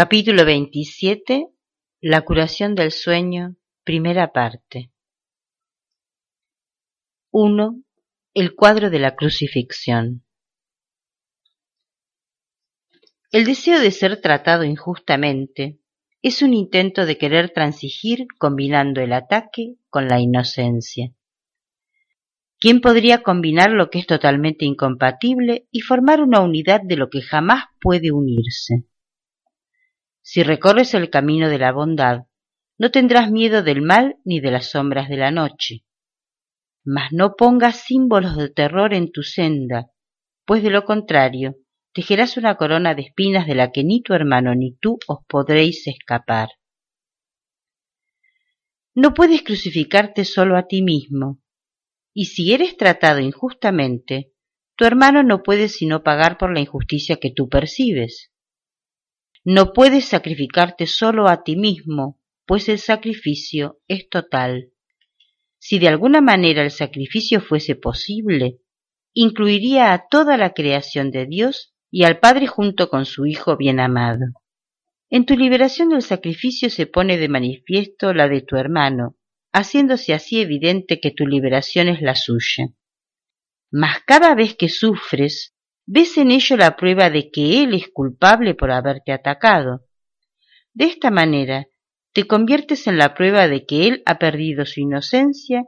[0.00, 1.48] Capítulo 27
[2.02, 4.92] La curación del sueño Primera parte
[7.32, 7.82] 1.
[8.32, 10.24] El cuadro de la crucifixión
[13.32, 15.80] El deseo de ser tratado injustamente
[16.22, 21.12] es un intento de querer transigir combinando el ataque con la inocencia.
[22.60, 27.20] ¿Quién podría combinar lo que es totalmente incompatible y formar una unidad de lo que
[27.20, 28.84] jamás puede unirse?
[30.30, 32.26] Si recorres el camino de la bondad,
[32.76, 35.86] no tendrás miedo del mal ni de las sombras de la noche.
[36.84, 39.90] Mas no pongas símbolos de terror en tu senda,
[40.44, 41.56] pues de lo contrario
[41.94, 45.86] tejerás una corona de espinas de la que ni tu hermano ni tú os podréis
[45.86, 46.50] escapar.
[48.94, 51.40] No puedes crucificarte solo a ti mismo,
[52.12, 54.34] y si eres tratado injustamente,
[54.76, 58.30] tu hermano no puede sino pagar por la injusticia que tú percibes.
[59.50, 64.74] No puedes sacrificarte solo a ti mismo, pues el sacrificio es total.
[65.58, 68.58] Si de alguna manera el sacrificio fuese posible,
[69.14, 73.80] incluiría a toda la creación de Dios y al Padre junto con su Hijo bien
[73.80, 74.26] amado.
[75.08, 79.16] En tu liberación del sacrificio se pone de manifiesto la de tu hermano,
[79.50, 82.74] haciéndose así evidente que tu liberación es la suya.
[83.70, 85.54] Mas cada vez que sufres,
[85.88, 89.84] ves en ello la prueba de que él es culpable por haberte atacado.
[90.72, 91.66] De esta manera,
[92.12, 95.64] te conviertes en la prueba de que él ha perdido su inocencia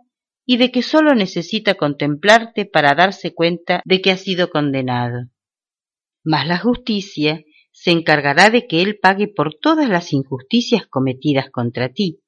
[0.46, 5.30] y de que sólo necesita contemplarte para darse cuenta de que ha sido condenado
[6.24, 11.88] mas la justicia se encargará de que él pague por todas las injusticias cometidas contra
[11.88, 12.20] ti.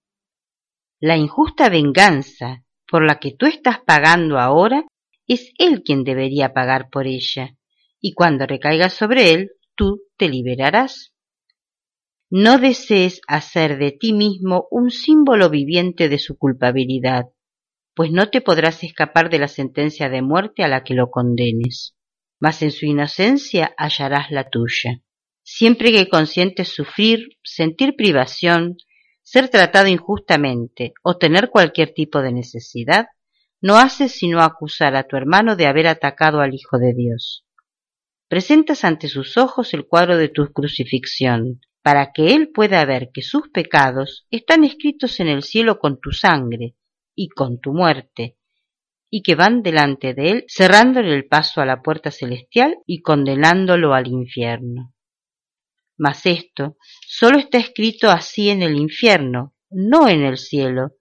[1.00, 4.84] La injusta venganza por la que tú estás pagando ahora
[5.26, 7.56] es él quien debería pagar por ella,
[8.02, 11.14] y cuando recaiga sobre él, tú te liberarás.
[12.28, 17.30] No desees hacer de ti mismo un símbolo viviente de su culpabilidad,
[17.94, 21.94] pues no te podrás escapar de la sentencia de muerte a la que lo condenes
[22.42, 25.00] mas en su inocencia hallarás la tuya.
[25.44, 28.78] Siempre que consientes sufrir, sentir privación,
[29.22, 33.06] ser tratado injustamente o tener cualquier tipo de necesidad,
[33.60, 37.46] no haces sino acusar a tu hermano de haber atacado al Hijo de Dios.
[38.32, 43.20] Presentas ante sus ojos el cuadro de tu crucifixión, para que él pueda ver que
[43.20, 46.74] sus pecados están escritos en el cielo con tu sangre
[47.14, 48.38] y con tu muerte,
[49.10, 53.92] y que van delante de él, cerrándole el paso a la puerta celestial y condenándolo
[53.92, 54.94] al infierno.
[55.98, 60.92] Mas esto sólo está escrito así en el infierno, no en el cielo,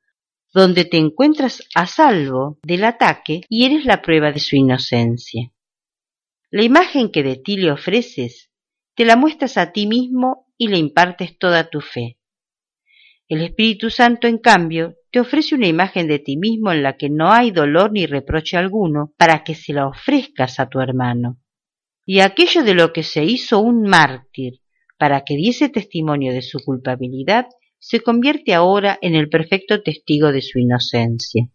[0.53, 5.49] donde te encuentras a salvo del ataque y eres la prueba de su inocencia.
[6.53, 8.51] La imagen que de ti le ofreces,
[8.95, 12.17] te la muestras a ti mismo y le impartes toda tu fe.
[13.29, 17.09] El Espíritu Santo, en cambio, te ofrece una imagen de ti mismo en la que
[17.09, 21.39] no hay dolor ni reproche alguno para que se la ofrezcas a tu hermano.
[22.05, 24.59] Y aquello de lo que se hizo un mártir
[24.97, 27.47] para que diese testimonio de su culpabilidad
[27.79, 31.49] se convierte ahora en el perfecto testigo de su inocencia.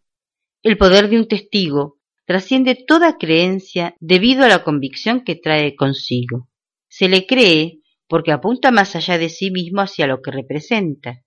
[0.63, 6.49] El poder de un testigo trasciende toda creencia debido a la convicción que trae consigo.
[6.89, 11.23] Se le cree porque apunta más allá de sí mismo hacia lo que representa.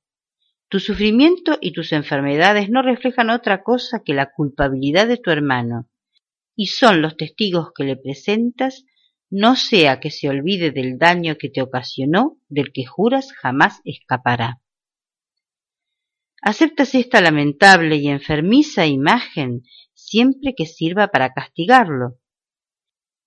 [0.70, 5.90] Tu sufrimiento y tus enfermedades no reflejan otra cosa que la culpabilidad de tu hermano,
[6.56, 8.86] y son los testigos que le presentas,
[9.32, 14.62] no sea que se olvide del daño que te ocasionó, del que juras jamás escapará.
[16.42, 19.64] Aceptas esta lamentable y enfermiza imagen
[20.10, 22.18] siempre que sirva para castigarlo.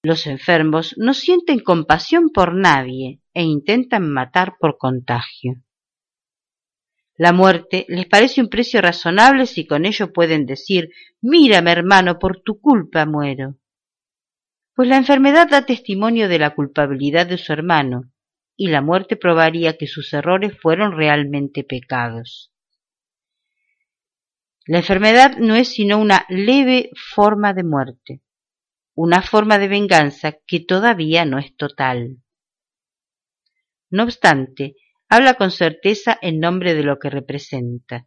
[0.03, 5.62] Los enfermos no sienten compasión por nadie e intentan matar por contagio.
[7.16, 10.91] La muerte les parece un precio razonable si con ello pueden decir
[11.21, 13.59] Mírame, hermano, por tu culpa muero.
[14.75, 18.10] Pues la enfermedad da testimonio de la culpabilidad de su hermano,
[18.56, 22.52] y la muerte probaría que sus errores fueron realmente pecados.
[24.66, 28.22] La enfermedad no es sino una leve forma de muerte,
[28.94, 32.18] una forma de venganza que todavía no es total.
[33.91, 34.76] No obstante,
[35.09, 38.06] habla con certeza en nombre de lo que representa.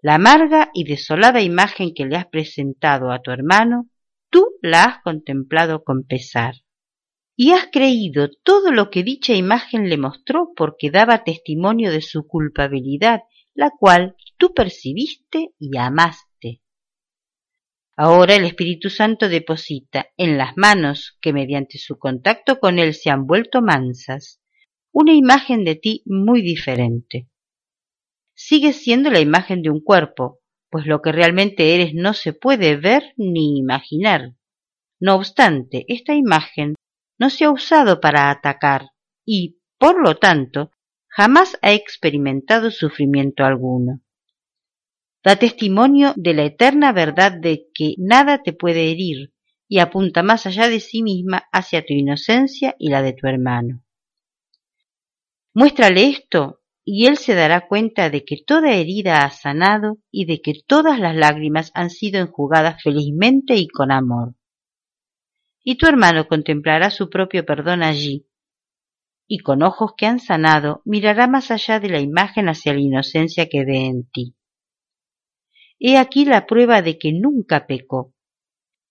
[0.00, 3.90] La amarga y desolada imagen que le has presentado a tu hermano,
[4.30, 6.54] tú la has contemplado con pesar.
[7.34, 12.26] Y has creído todo lo que dicha imagen le mostró porque daba testimonio de su
[12.26, 13.22] culpabilidad,
[13.58, 16.62] la cual tú percibiste y amaste.
[17.96, 23.10] Ahora el Espíritu Santo deposita en las manos que mediante su contacto con él se
[23.10, 24.40] han vuelto mansas,
[24.92, 27.28] una imagen de ti muy diferente.
[28.32, 30.38] Sigues siendo la imagen de un cuerpo,
[30.70, 34.36] pues lo que realmente eres no se puede ver ni imaginar.
[35.00, 36.76] No obstante, esta imagen
[37.18, 38.90] no se ha usado para atacar
[39.26, 40.70] y, por lo tanto,
[41.18, 44.00] jamás ha experimentado sufrimiento alguno.
[45.24, 49.32] Da testimonio de la eterna verdad de que nada te puede herir
[49.66, 53.82] y apunta más allá de sí misma hacia tu inocencia y la de tu hermano.
[55.54, 60.40] Muéstrale esto y él se dará cuenta de que toda herida ha sanado y de
[60.40, 64.36] que todas las lágrimas han sido enjugadas felizmente y con amor.
[65.64, 68.27] Y tu hermano contemplará su propio perdón allí,
[69.28, 73.48] y con ojos que han sanado mirará más allá de la imagen hacia la inocencia
[73.48, 74.34] que ve en ti.
[75.78, 78.12] He aquí la prueba de que nunca pecó,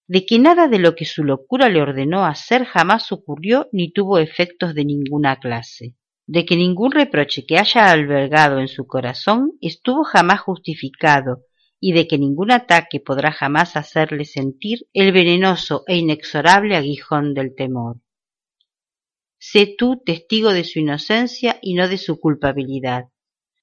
[0.07, 4.19] de que nada de lo que su locura le ordenó hacer jamás ocurrió ni tuvo
[4.19, 5.95] efectos de ninguna clase
[6.28, 11.45] de que ningún reproche que haya albergado en su corazón estuvo jamás justificado
[11.80, 17.56] y de que ningún ataque podrá jamás hacerle sentir el venenoso e inexorable aguijón del
[17.56, 17.98] temor.
[19.39, 23.06] Sé tú testigo de su inocencia y no de su culpabilidad.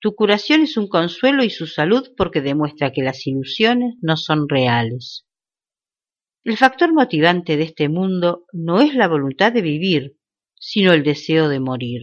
[0.00, 4.48] Tu curación es un consuelo y su salud porque demuestra que las ilusiones no son
[4.48, 5.26] reales.
[6.44, 10.16] El factor motivante de este mundo no es la voluntad de vivir,
[10.60, 12.02] sino el deseo de morir.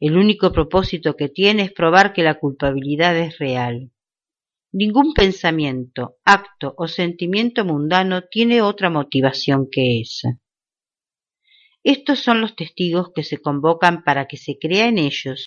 [0.00, 3.90] El único propósito que tiene es probar que la culpabilidad es real.
[4.72, 10.38] Ningún pensamiento, acto o sentimiento mundano tiene otra motivación que esa.
[11.82, 15.46] Estos son los testigos que se convocan para que se crea en ellos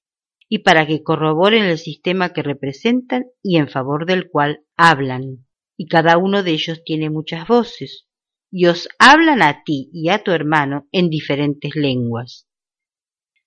[0.50, 5.46] y para que corroboren el sistema que representan y en favor del cual hablan.
[5.78, 8.08] Y cada uno de ellos tiene muchas voces,
[8.52, 12.48] y os hablan a ti y a tu hermano en diferentes lenguas.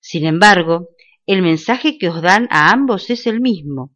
[0.00, 0.88] Sin embargo,
[1.26, 3.94] el mensaje que os dan a ambos es el mismo.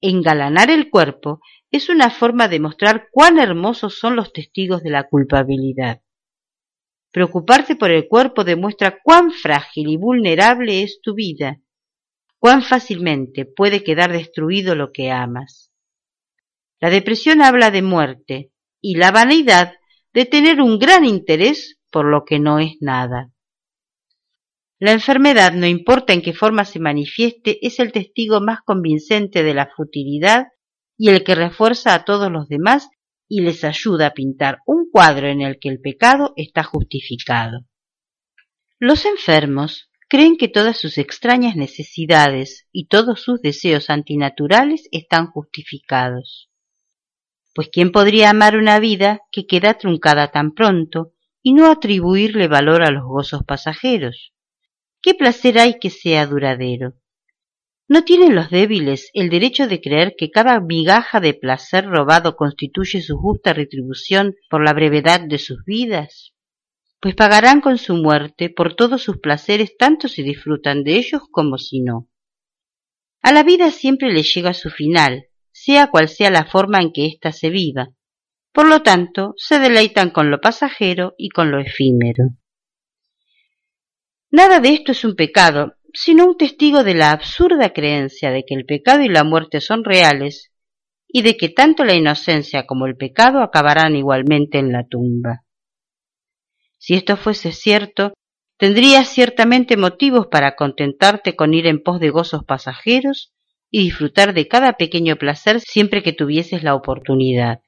[0.00, 1.40] Engalanar el cuerpo
[1.70, 6.02] es una forma de mostrar cuán hermosos son los testigos de la culpabilidad.
[7.12, 11.60] Preocuparte por el cuerpo demuestra cuán frágil y vulnerable es tu vida,
[12.38, 15.70] cuán fácilmente puede quedar destruido lo que amas.
[16.80, 18.50] La depresión habla de muerte
[18.80, 19.74] y la vanidad
[20.14, 23.30] de tener un gran interés por lo que no es nada.
[24.78, 29.54] La enfermedad, no importa en qué forma se manifieste, es el testigo más convincente de
[29.54, 30.46] la futilidad
[30.96, 32.88] y el que refuerza a todos los demás
[33.34, 37.64] y les ayuda a pintar un cuadro en el que el pecado está justificado.
[38.78, 46.50] Los enfermos creen que todas sus extrañas necesidades y todos sus deseos antinaturales están justificados.
[47.54, 52.82] Pues ¿quién podría amar una vida que queda truncada tan pronto y no atribuirle valor
[52.82, 54.34] a los gozos pasajeros?
[55.00, 56.98] ¿Qué placer hay que sea duradero?
[57.88, 63.02] ¿No tienen los débiles el derecho de creer que cada migaja de placer robado constituye
[63.02, 66.32] su justa retribución por la brevedad de sus vidas?
[67.00, 71.58] Pues pagarán con su muerte por todos sus placeres tanto si disfrutan de ellos como
[71.58, 72.08] si no.
[73.20, 77.06] A la vida siempre le llega su final, sea cual sea la forma en que
[77.06, 77.90] ésta se viva.
[78.52, 82.36] Por lo tanto, se deleitan con lo pasajero y con lo efímero.
[84.30, 88.54] Nada de esto es un pecado, sino un testigo de la absurda creencia de que
[88.54, 90.52] el pecado y la muerte son reales
[91.08, 95.44] y de que tanto la inocencia como el pecado acabarán igualmente en la tumba.
[96.78, 98.14] Si esto fuese cierto,
[98.56, 103.32] tendrías ciertamente motivos para contentarte con ir en pos de gozos pasajeros
[103.70, 107.60] y disfrutar de cada pequeño placer siempre que tuvieses la oportunidad.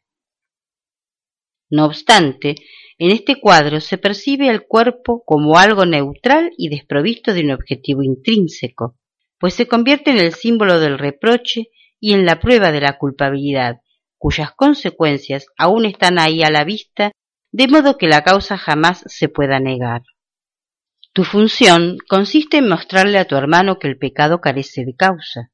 [1.70, 2.56] No obstante,
[2.98, 8.02] en este cuadro se percibe el cuerpo como algo neutral y desprovisto de un objetivo
[8.02, 8.96] intrínseco,
[9.38, 13.80] pues se convierte en el símbolo del reproche y en la prueba de la culpabilidad,
[14.18, 17.12] cuyas consecuencias aún están ahí a la vista,
[17.50, 20.02] de modo que la causa jamás se pueda negar.
[21.12, 25.52] Tu función consiste en mostrarle a tu hermano que el pecado carece de causa.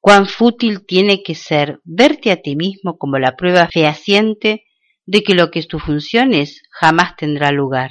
[0.00, 4.64] Cuán fútil tiene que ser verte a ti mismo como la prueba fehaciente
[5.10, 7.90] de que lo que tu función es jamás tendrá lugar.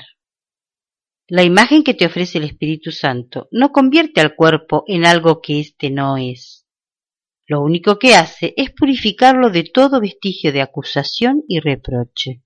[1.28, 5.60] La imagen que te ofrece el Espíritu Santo no convierte al cuerpo en algo que
[5.60, 6.66] éste no es.
[7.46, 12.42] Lo único que hace es purificarlo de todo vestigio de acusación y reproche.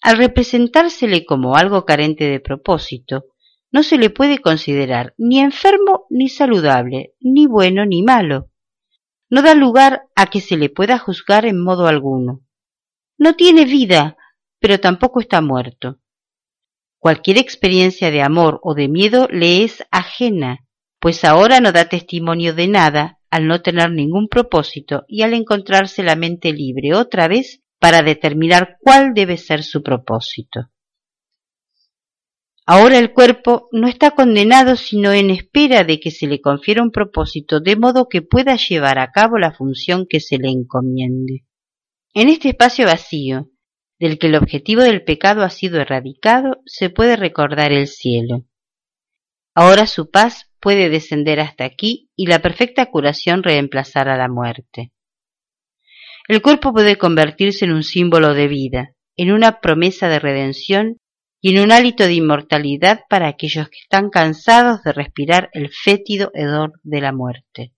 [0.00, 3.24] Al representársele como algo carente de propósito,
[3.72, 8.52] no se le puede considerar ni enfermo ni saludable, ni bueno ni malo.
[9.28, 12.44] No da lugar a que se le pueda juzgar en modo alguno.
[13.18, 14.16] No tiene vida,
[14.60, 15.98] pero tampoco está muerto.
[16.98, 20.64] Cualquier experiencia de amor o de miedo le es ajena,
[21.00, 26.02] pues ahora no da testimonio de nada al no tener ningún propósito y al encontrarse
[26.02, 30.70] la mente libre otra vez para determinar cuál debe ser su propósito.
[32.66, 36.90] Ahora el cuerpo no está condenado sino en espera de que se le confiera un
[36.90, 41.47] propósito de modo que pueda llevar a cabo la función que se le encomiende.
[42.14, 43.50] En este espacio vacío,
[43.98, 48.44] del que el objetivo del pecado ha sido erradicado, se puede recordar el cielo.
[49.54, 54.92] Ahora su paz puede descender hasta aquí y la perfecta curación reemplazar a la muerte.
[56.28, 60.98] El cuerpo puede convertirse en un símbolo de vida, en una promesa de redención
[61.40, 66.30] y en un hálito de inmortalidad para aquellos que están cansados de respirar el fétido
[66.34, 67.72] hedor de la muerte.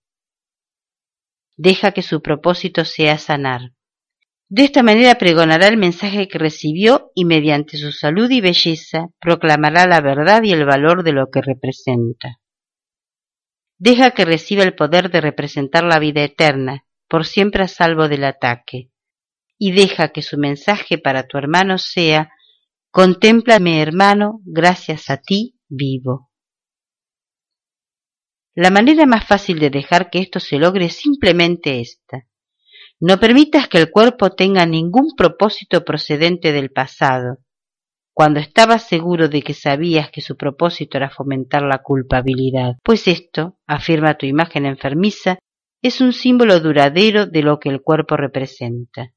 [1.57, 3.71] Deja que su propósito sea sanar,
[4.53, 9.87] de esta manera pregonará el mensaje que recibió y mediante su salud y belleza proclamará
[9.87, 12.41] la verdad y el valor de lo que representa.
[13.77, 18.25] Deja que reciba el poder de representar la vida eterna, por siempre a salvo del
[18.25, 18.91] ataque,
[19.57, 22.29] y deja que su mensaje para tu hermano sea
[22.89, 26.29] Contémplame, hermano, gracias a ti vivo.
[28.53, 32.27] La manera más fácil de dejar que esto se logre es simplemente esta
[33.01, 37.39] no permitas que el cuerpo tenga ningún propósito procedente del pasado,
[38.13, 43.57] cuando estabas seguro de que sabías que su propósito era fomentar la culpabilidad, pues esto,
[43.65, 45.39] afirma tu imagen enfermiza,
[45.81, 49.13] es un símbolo duradero de lo que el cuerpo representa,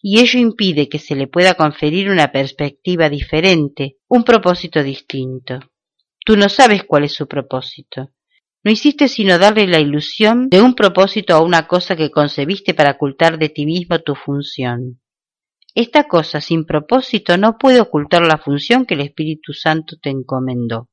[0.00, 5.58] y ello impide que se le pueda conferir una perspectiva diferente, un propósito distinto.
[6.24, 8.12] Tú no sabes cuál es su propósito,
[8.64, 12.92] no hiciste sino darle la ilusión de un propósito a una cosa que concebiste para
[12.92, 15.00] ocultar de ti mismo tu función.
[15.74, 20.88] Esta cosa sin propósito no puede ocultar la función que el Espíritu Santo te encomendó.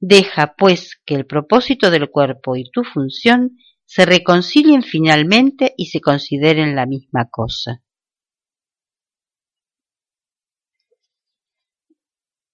[0.00, 3.56] Deja, pues, que el propósito del cuerpo y tu función
[3.86, 7.82] se reconcilien finalmente y se consideren la misma cosa.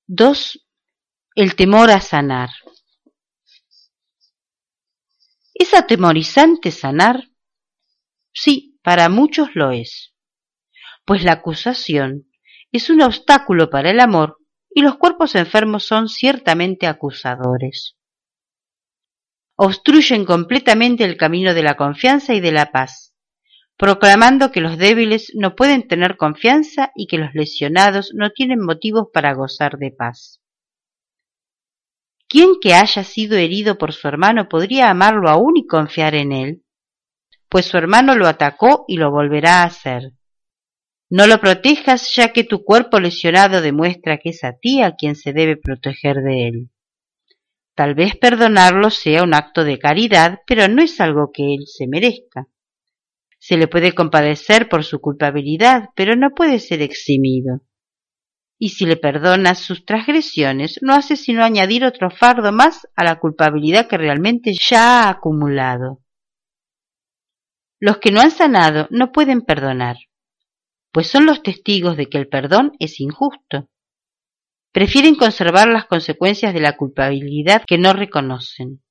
[0.06, 0.66] 2.
[1.34, 2.50] El temor a sanar.
[5.58, 7.30] ¿Es atemorizante sanar?
[8.32, 10.14] Sí, para muchos lo es,
[11.04, 12.28] pues la acusación
[12.70, 14.38] es un obstáculo para el amor
[14.70, 17.96] y los cuerpos enfermos son ciertamente acusadores.
[19.56, 23.16] Obstruyen completamente el camino de la confianza y de la paz,
[23.76, 29.08] proclamando que los débiles no pueden tener confianza y que los lesionados no tienen motivos
[29.12, 30.40] para gozar de paz.
[32.28, 36.62] ¿Quién que haya sido herido por su hermano podría amarlo aún y confiar en él?
[37.48, 40.12] Pues su hermano lo atacó y lo volverá a hacer.
[41.08, 45.16] No lo protejas ya que tu cuerpo lesionado demuestra que es a ti a quien
[45.16, 46.70] se debe proteger de él.
[47.74, 51.86] Tal vez perdonarlo sea un acto de caridad, pero no es algo que él se
[51.86, 52.46] merezca.
[53.38, 57.62] Se le puede compadecer por su culpabilidad, pero no puede ser eximido
[58.58, 63.20] y si le perdonas sus transgresiones, no hace sino añadir otro fardo más a la
[63.20, 66.02] culpabilidad que realmente ya ha acumulado.
[67.80, 69.96] Los que no han sanado no pueden perdonar,
[70.90, 73.68] pues son los testigos de que el perdón es injusto.
[74.72, 78.82] Prefieren conservar las consecuencias de la culpabilidad que no reconocen.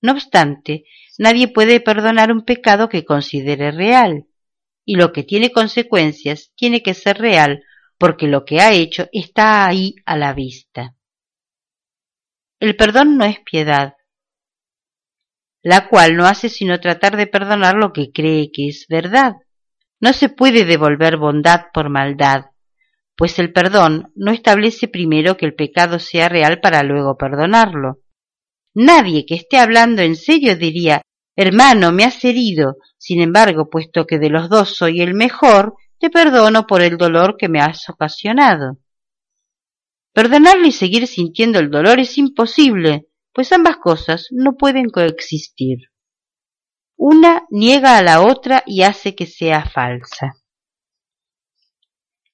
[0.00, 0.84] No obstante,
[1.18, 4.26] nadie puede perdonar un pecado que considere real,
[4.86, 7.62] y lo que tiene consecuencias tiene que ser real
[7.98, 10.94] porque lo que ha hecho está ahí a la vista.
[12.60, 13.94] El perdón no es piedad,
[15.62, 19.34] la cual no hace sino tratar de perdonar lo que cree que es verdad.
[20.00, 22.46] No se puede devolver bondad por maldad,
[23.16, 27.98] pues el perdón no establece primero que el pecado sea real para luego perdonarlo.
[28.74, 31.02] Nadie que esté hablando en serio diría
[31.40, 32.78] Hermano, me has herido.
[32.96, 37.36] Sin embargo, puesto que de los dos soy el mejor, te perdono por el dolor
[37.36, 38.78] que me has ocasionado.
[40.12, 45.90] Perdonarle y seguir sintiendo el dolor es imposible, pues ambas cosas no pueden coexistir.
[46.96, 50.34] Una niega a la otra y hace que sea falsa.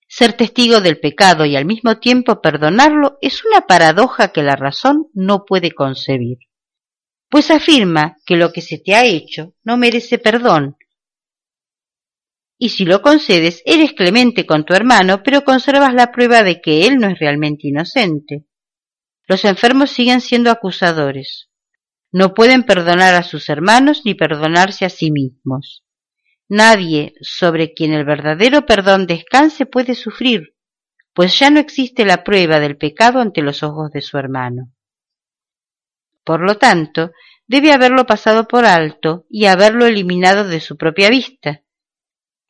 [0.08, 5.08] Ser testigo del pecado y al mismo tiempo perdonarlo es una paradoja que la razón
[5.12, 6.38] no puede concebir,
[7.28, 10.76] pues afirma que lo que se te ha hecho no merece perdón
[12.58, 16.86] y si lo concedes, eres clemente con tu hermano, pero conservas la prueba de que
[16.86, 18.46] él no es realmente inocente.
[19.26, 21.50] Los enfermos siguen siendo acusadores.
[22.12, 25.84] No pueden perdonar a sus hermanos ni perdonarse a sí mismos.
[26.48, 30.54] Nadie sobre quien el verdadero perdón descanse puede sufrir,
[31.12, 34.72] pues ya no existe la prueba del pecado ante los ojos de su hermano.
[36.22, 37.10] Por lo tanto,
[37.46, 41.63] debe haberlo pasado por alto y haberlo eliminado de su propia vista.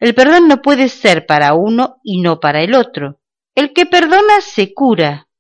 [0.05, 3.23] El perdón no puede ser para uno y no para el otro.
[3.55, 5.31] El que perdona se cura,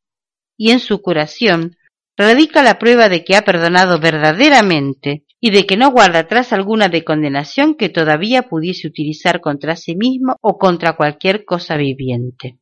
[0.56, 1.76] y en su curación
[2.16, 6.88] radica la prueba de que ha perdonado verdaderamente y de que no guarda atrás alguna
[6.88, 12.59] de condenación que todavía pudiese utilizar contra sí mismo o contra cualquier cosa viviente.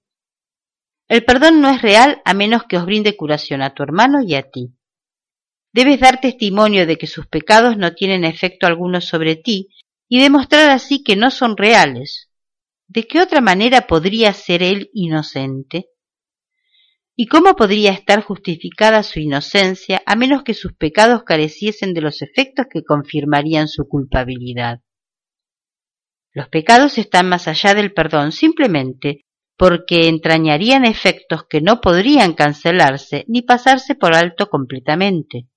[1.07, 4.35] El perdón no es real a menos que os brinde curación a tu hermano y
[4.35, 4.75] a ti.
[5.73, 9.69] Debes dar testimonio de que sus pecados no tienen efecto alguno sobre ti
[10.14, 12.28] y demostrar así que no son reales.
[12.87, 15.87] ¿De qué otra manera podría ser él inocente?
[17.16, 22.21] ¿Y cómo podría estar justificada su inocencia a menos que sus pecados careciesen de los
[22.21, 24.81] efectos que confirmarían su culpabilidad?
[26.35, 29.25] Los pecados están más allá del perdón simplemente
[29.57, 35.49] porque entrañarían efectos que no podrían cancelarse ni pasarse por alto completamente.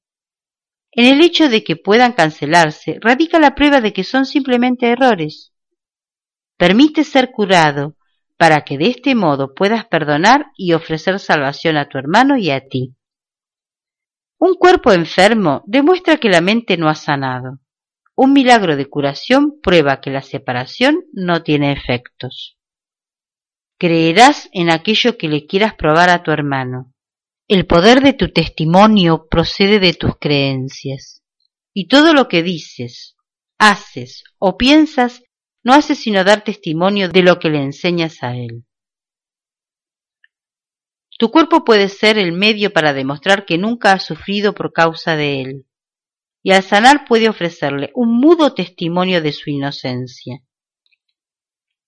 [0.98, 5.52] En el hecho de que puedan cancelarse radica la prueba de que son simplemente errores.
[6.58, 7.98] Permite ser curado
[8.38, 12.66] para que de este modo puedas perdonar y ofrecer salvación a tu hermano y a
[12.68, 12.96] ti.
[14.38, 17.60] Un cuerpo enfermo demuestra que la mente no ha sanado.
[18.16, 22.58] Un milagro de curación prueba que la separación no tiene efectos.
[23.78, 26.95] Creerás en aquello que le quieras probar a tu hermano.
[27.48, 31.22] El poder de tu testimonio procede de tus creencias,
[31.76, 33.18] y todo lo que dices,
[33.60, 35.22] haces o piensas
[35.64, 38.66] no hace sino dar testimonio de lo que le enseñas a él.
[41.20, 45.42] Tu cuerpo puede ser el medio para demostrar que nunca has sufrido por causa de
[45.42, 45.66] él,
[46.42, 50.42] y al sanar puede ofrecerle un mudo testimonio de su inocencia.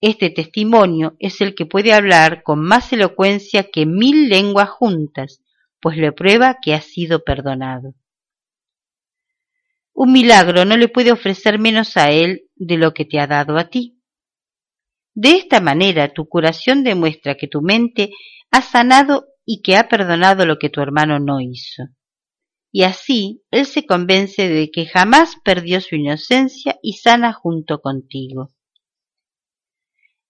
[0.01, 5.41] Este testimonio es el que puede hablar con más elocuencia que mil lenguas juntas,
[5.79, 7.93] pues le prueba que ha sido perdonado.
[9.93, 13.57] Un milagro no le puede ofrecer menos a él de lo que te ha dado
[13.57, 13.99] a ti.
[15.13, 18.11] De esta manera tu curación demuestra que tu mente
[18.51, 21.87] ha sanado y que ha perdonado lo que tu hermano no hizo.
[22.71, 28.51] Y así él se convence de que jamás perdió su inocencia y sana junto contigo.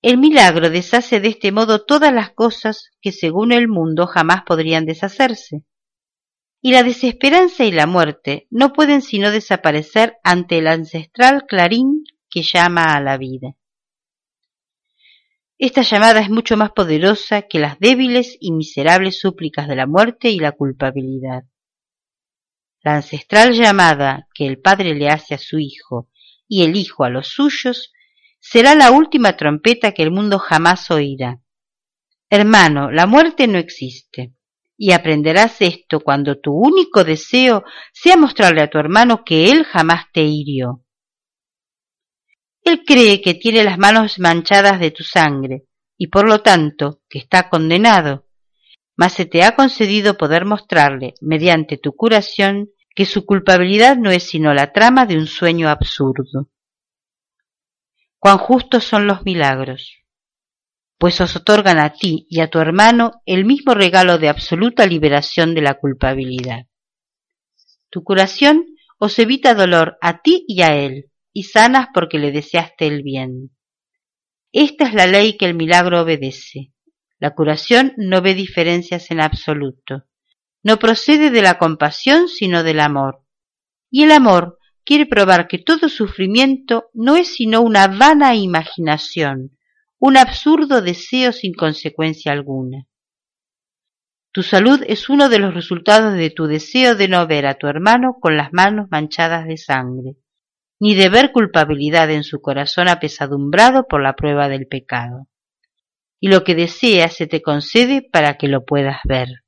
[0.01, 4.85] El milagro deshace de este modo todas las cosas que según el mundo jamás podrían
[4.85, 5.63] deshacerse.
[6.61, 12.43] Y la desesperanza y la muerte no pueden sino desaparecer ante el ancestral clarín que
[12.43, 13.55] llama a la vida.
[15.59, 20.29] Esta llamada es mucho más poderosa que las débiles y miserables súplicas de la muerte
[20.29, 21.45] y la culpabilidad.
[22.83, 26.09] La ancestral llamada que el padre le hace a su hijo
[26.47, 27.91] y el hijo a los suyos
[28.49, 31.41] será la última trompeta que el mundo jamás oirá.
[32.29, 34.35] Hermano, la muerte no existe,
[34.77, 40.05] y aprenderás esto cuando tu único deseo sea mostrarle a tu hermano que él jamás
[40.13, 40.85] te hirió.
[42.63, 45.65] Él cree que tiene las manos manchadas de tu sangre,
[45.97, 48.27] y por lo tanto que está condenado,
[48.95, 54.23] mas se te ha concedido poder mostrarle, mediante tu curación, que su culpabilidad no es
[54.23, 56.49] sino la trama de un sueño absurdo
[58.19, 60.03] cuán justos son los milagros,
[60.97, 65.53] pues os otorgan a ti y a tu hermano el mismo regalo de absoluta liberación
[65.53, 66.65] de la culpabilidad.
[67.89, 68.65] Tu curación
[68.97, 73.51] os evita dolor a ti y a él, y sanas porque le deseaste el bien.
[74.51, 76.73] Esta es la ley que el milagro obedece.
[77.19, 80.05] La curación no ve diferencias en absoluto.
[80.63, 83.23] No procede de la compasión, sino del amor.
[83.91, 84.56] Y el amor
[84.87, 89.57] quiere probar que todo sufrimiento no es sino una vana imaginación,
[89.99, 92.87] un absurdo deseo sin consecuencia alguna.
[94.31, 97.67] Tu salud es uno de los resultados de tu deseo de no ver a tu
[97.67, 100.15] hermano con las manos manchadas de sangre,
[100.79, 105.27] ni de ver culpabilidad en su corazón apesadumbrado por la prueba del pecado.
[106.21, 109.43] Y lo que deseas se te concede para que lo puedas ver.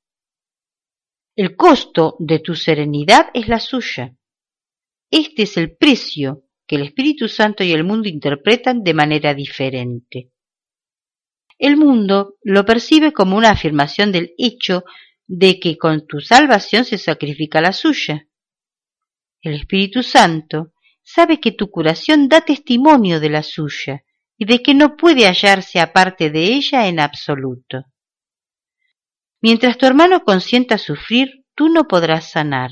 [1.38, 4.19] El costo de tu serenidad es la suya.
[5.12, 10.32] Este es el precio que el Espíritu Santo y el mundo interpretan de manera diferente.
[11.58, 14.84] El mundo lo percibe como una afirmación del hecho
[15.28, 18.28] de que con tu salvación se sacrifica la suya.
[19.42, 24.04] El Espíritu Santo sabe que tu curación da testimonio de la suya
[24.38, 27.86] y de que no puede hallarse aparte de ella en absoluto.
[29.42, 32.72] Mientras tu hermano consienta sufrir, tú no podrás sanar.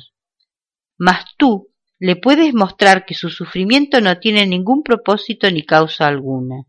[0.97, 6.65] Mas tú le puedes mostrar que su sufrimiento no tiene ningún propósito ni causa alguna.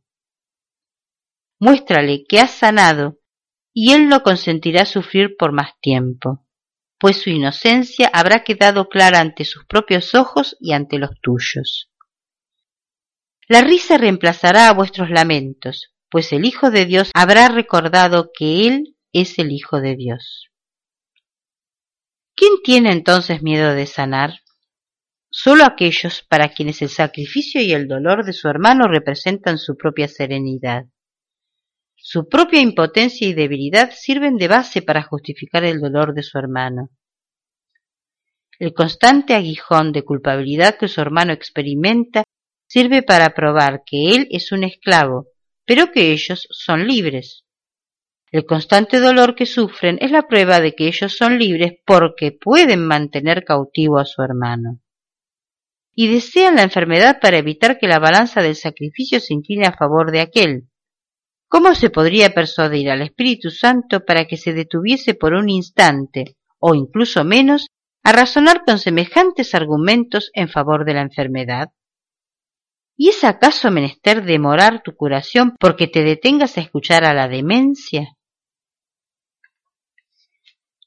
[1.60, 3.18] Muéstrale que has sanado
[3.74, 6.46] y él no consentirá sufrir por más tiempo,
[6.98, 11.90] pues su inocencia habrá quedado clara ante sus propios ojos y ante los tuyos.
[13.48, 18.96] La risa reemplazará a vuestros lamentos, pues el Hijo de Dios habrá recordado que Él
[19.12, 20.50] es el Hijo de Dios.
[22.34, 24.40] ¿Quién tiene entonces miedo de sanar?
[25.30, 30.08] Solo aquellos para quienes el sacrificio y el dolor de su hermano representan su propia
[30.08, 30.86] serenidad.
[31.96, 36.90] Su propia impotencia y debilidad sirven de base para justificar el dolor de su hermano.
[38.58, 42.24] El constante aguijón de culpabilidad que su hermano experimenta
[42.66, 45.28] sirve para probar que él es un esclavo,
[45.66, 47.44] pero que ellos son libres.
[48.32, 52.86] El constante dolor que sufren es la prueba de que ellos son libres porque pueden
[52.86, 54.80] mantener cautivo a su hermano.
[56.00, 60.12] Y desean la enfermedad para evitar que la balanza del sacrificio se incline a favor
[60.12, 60.68] de aquel.
[61.48, 66.76] ¿Cómo se podría persuadir al Espíritu Santo para que se detuviese por un instante, o
[66.76, 67.66] incluso menos,
[68.04, 71.70] a razonar con semejantes argumentos en favor de la enfermedad?
[72.96, 78.16] ¿Y es acaso menester demorar tu curación porque te detengas a escuchar a la demencia?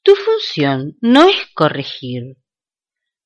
[0.02, 2.38] Tu función no es corregir.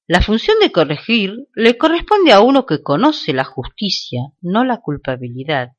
[0.09, 5.73] La función de corregir le corresponde a uno que conoce la justicia, no la culpabilidad.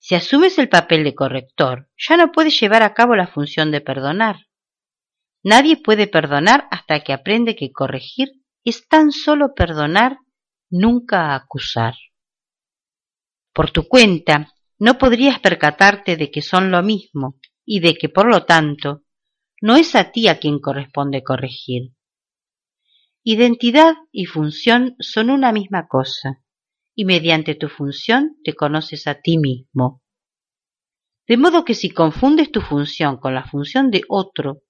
[0.00, 3.80] Si asumes el papel de corrector, ya no puedes llevar a cabo la función de
[3.80, 4.48] perdonar.
[5.44, 8.32] Nadie puede perdonar hasta que aprende que corregir
[8.64, 10.18] es tan solo perdonar
[10.68, 11.94] nunca acusar.
[13.52, 18.28] Por tu cuenta, no podrías percatarte de que son lo mismo y de que, por
[18.28, 19.04] lo tanto,
[19.60, 21.92] no es a ti a quien corresponde corregir.
[23.22, 26.42] Identidad y función son una misma cosa,
[26.94, 30.02] y mediante tu función te conoces a ti mismo.
[31.28, 34.62] De modo que si confundes tu función con la función de otro,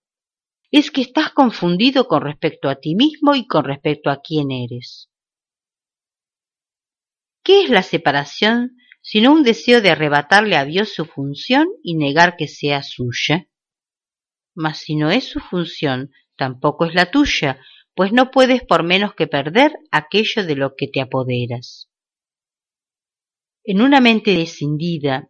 [0.72, 5.08] es que estás confundido con respecto a ti mismo y con respecto a quién eres.
[7.44, 12.36] ¿Qué es la separación sino un deseo de arrebatarle a Dios su función y negar
[12.36, 13.48] que sea suya?
[14.54, 17.60] Mas si no es su función, tampoco es la tuya,
[18.00, 21.90] pues no puedes por menos que perder aquello de lo que te apoderas.
[23.62, 25.28] En una mente descindida,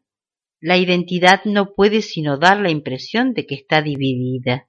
[0.61, 4.69] la identidad no puede sino dar la impresión de que está dividida.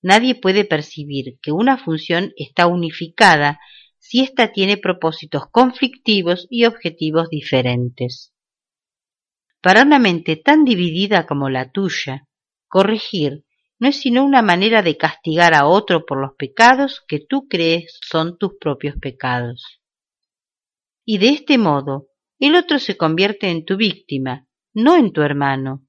[0.00, 3.60] Nadie puede percibir que una función está unificada
[3.98, 8.32] si ésta tiene propósitos conflictivos y objetivos diferentes.
[9.60, 12.26] Para una mente tan dividida como la tuya,
[12.68, 13.44] corregir
[13.80, 17.98] no es sino una manera de castigar a otro por los pecados que tú crees
[18.02, 19.80] son tus propios pecados.
[21.04, 25.86] Y de este modo, el otro se convierte en tu víctima, no en tu hermano,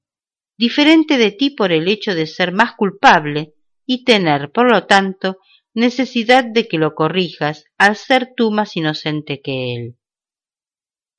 [0.56, 3.52] diferente de ti por el hecho de ser más culpable
[3.84, 5.38] y tener, por lo tanto,
[5.74, 9.96] necesidad de que lo corrijas al ser tú más inocente que él.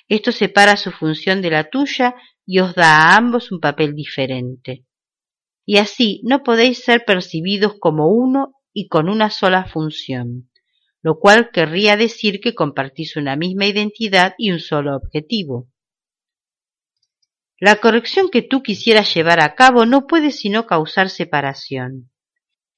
[0.07, 4.85] Esto separa su función de la tuya y os da a ambos un papel diferente.
[5.65, 10.49] Y así no podéis ser percibidos como uno y con una sola función,
[11.01, 15.69] lo cual querría decir que compartís una misma identidad y un solo objetivo.
[17.59, 22.09] La corrección que tú quisieras llevar a cabo no puede sino causar separación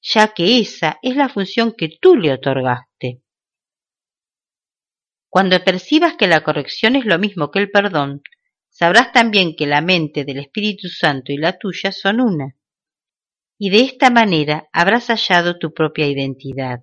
[0.06, 3.22] ya que esa es la función que tú le otorgaste.
[5.28, 8.22] Cuando percibas que la corrección es lo mismo que el perdón,
[8.68, 12.55] sabrás también que la mente del Espíritu Santo y la tuya son una,
[13.58, 16.80] y de esta manera habrás hallado tu propia identidad.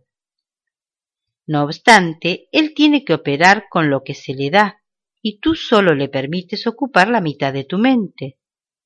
[1.46, 4.82] No obstante, Él tiene que operar con lo que se le da,
[5.22, 8.38] y tú solo le permites ocupar la mitad de tu mente.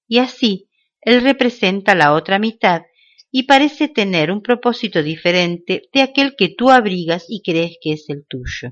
[0.08, 0.70] Y así,
[1.02, 2.84] Él representa la otra mitad
[3.32, 8.10] y parece tener un propósito diferente de aquel que tú abrigas y crees que es
[8.10, 8.72] el tuyo.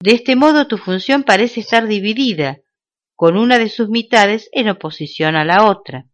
[0.00, 2.60] De este modo tu función parece estar dividida,
[3.14, 6.09] con una de sus mitades en oposición a la otra.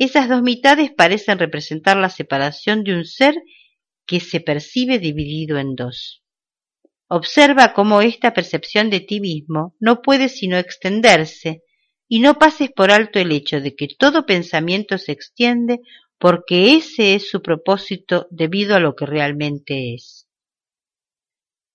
[0.00, 3.34] Esas dos mitades parecen representar la separación de un ser
[4.06, 6.24] que se percibe dividido en dos.
[7.06, 11.64] Observa cómo esta percepción de ti mismo no puede sino extenderse
[12.08, 15.80] y no pases por alto el hecho de que todo pensamiento se extiende
[16.18, 20.26] porque ese es su propósito debido a lo que realmente es.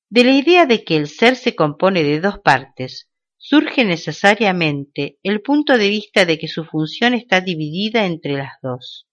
[0.09, 3.07] De la idea de que el ser se compone de dos partes,
[3.47, 9.08] surge necesariamente el punto de vista de que su función está dividida entre las dos.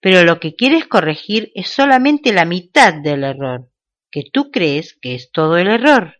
[0.00, 3.70] Pero lo que quieres corregir es solamente la mitad del error,
[4.10, 6.16] que tú crees que es todo el error.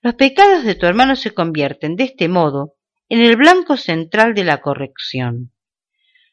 [0.00, 2.74] Los pecados de tu hermano se convierten de este modo
[3.08, 5.52] en el blanco central de la corrección.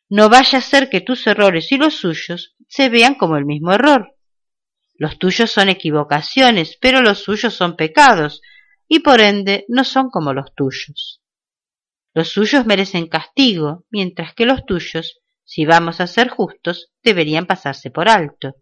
[0.10, 3.71] No vaya a ser que tus errores y los suyos se vean como el mismo
[3.71, 4.15] error.
[4.95, 8.41] Los tuyos son equivocaciones, pero los suyos son pecados,
[8.89, 11.21] y por ende no son como los tuyos.
[12.13, 17.91] Los suyos merecen castigo, mientras que los tuyos, si vamos a ser justos, deberían pasarse
[17.91, 18.56] por alto.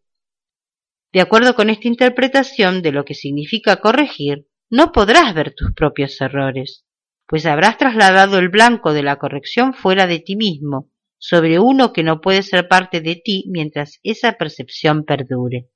[1.13, 6.19] De acuerdo con esta interpretación de lo que significa corregir, no podrás ver tus propios
[6.19, 6.85] errores,
[7.25, 12.03] pues habrás trasladado el blanco de la corrección fuera de ti mismo, sobre uno que
[12.03, 15.69] no puede ser parte de ti mientras esa percepción perdure.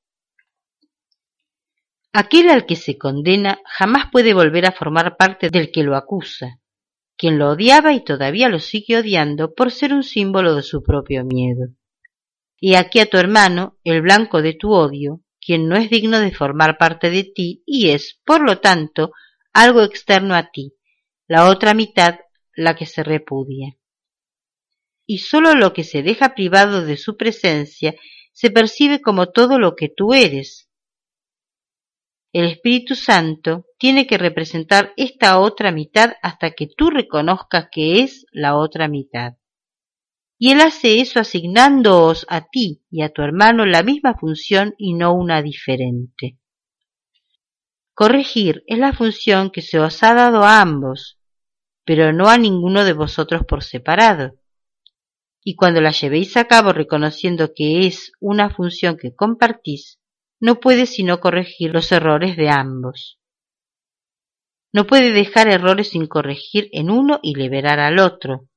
[2.13, 6.59] Aquel al que se condena jamás puede volver a formar parte del que lo acusa,
[7.17, 11.23] quien lo odiaba y todavía lo sigue odiando por ser un símbolo de su propio
[11.23, 11.67] miedo.
[12.59, 16.31] Y aquí a tu hermano, el blanco de tu odio, quien no es digno de
[16.31, 19.11] formar parte de ti y es, por lo tanto,
[19.53, 20.73] algo externo a ti,
[21.27, 22.19] la otra mitad
[22.55, 23.77] la que se repudia.
[25.05, 27.95] Y sólo lo que se deja privado de su presencia
[28.33, 30.69] se percibe como todo lo que tú eres.
[32.33, 38.25] El Espíritu Santo tiene que representar esta otra mitad hasta que tú reconozcas que es
[38.31, 39.33] la otra mitad
[40.43, 44.95] y Él hace eso asignándoos a ti y a tu hermano la misma función y
[44.95, 46.39] no una diferente.
[47.93, 51.19] Corregir es la función que se os ha dado a ambos,
[51.85, 54.33] pero no a ninguno de vosotros por separado.
[55.43, 60.00] Y cuando la llevéis a cabo reconociendo que es una función que compartís,
[60.41, 63.19] no puede sino corregir los errores de ambos.
[64.73, 68.49] No puede dejar errores sin corregir en uno y liberar al otro,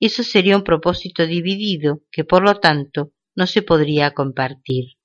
[0.00, 4.96] eso sería un propósito dividido que por lo tanto no se podría compartir.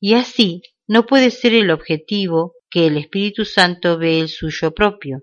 [0.00, 5.22] Y así no puede ser el objetivo que el Espíritu Santo ve el suyo propio,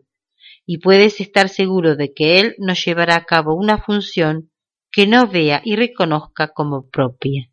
[0.66, 4.52] y puedes estar seguro de que Él no llevará a cabo una función
[4.92, 7.52] que no vea y reconozca como propia.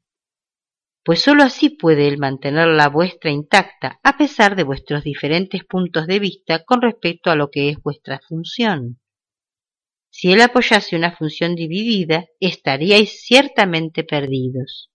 [1.04, 6.06] Pues sólo así puede Él mantener la vuestra intacta a pesar de vuestros diferentes puntos
[6.06, 9.00] de vista con respecto a lo que es vuestra función.
[10.10, 14.90] Si él apoyase una función dividida, estaríais ciertamente perdidos.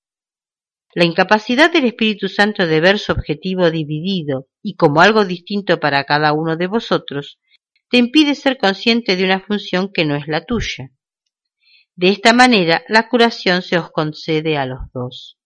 [0.93, 6.04] La incapacidad del Espíritu Santo de ver su objetivo dividido y como algo distinto para
[6.06, 7.39] cada uno de vosotros,
[7.89, 10.91] te impide ser consciente de una función que no es la tuya.
[11.96, 15.37] De esta manera, la curación se os concede a los dos.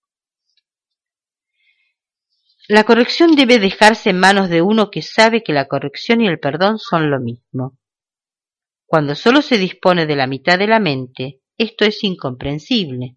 [2.68, 6.38] La corrección debe dejarse en manos de uno que sabe que la corrección y el
[6.38, 7.78] perdón son lo mismo.
[8.86, 13.16] Cuando sólo se dispone de la mitad de la mente, esto es incomprensible.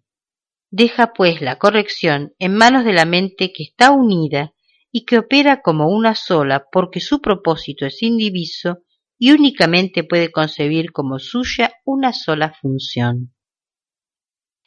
[0.70, 4.52] Deja pues la corrección en manos de la mente que está unida
[4.90, 8.78] y que opera como una sola porque su propósito es indiviso
[9.18, 13.32] y únicamente puede concebir como suya una sola función.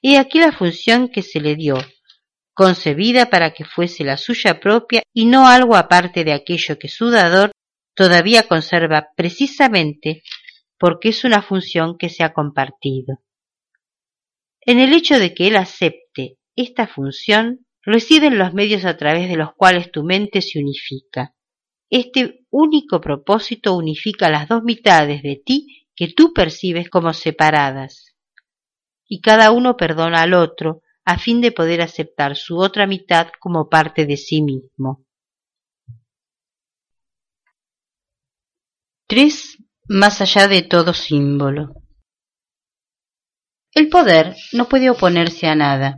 [0.02, 1.76] He aquí la función que se le dio,
[2.60, 7.10] concebida para que fuese la suya propia y no algo aparte de aquello que su
[7.10, 7.54] dador
[7.95, 10.24] todavía conserva precisamente
[10.78, 13.22] porque es una función que se ha compartido.
[14.60, 19.38] En el hecho de que él acepte esta función, residen los medios a través de
[19.38, 21.34] los cuales tu mente se unifica.
[21.89, 28.17] Este único propósito unifica las dos mitades de ti que tú percibes como separadas.
[29.08, 33.67] Y cada uno perdona al otro a fin de poder aceptar su otra mitad como
[33.67, 35.08] parte de sí mismo.
[39.08, 41.74] 3 más allá de todo símbolo.
[43.72, 45.98] El poder no puede oponerse a nada,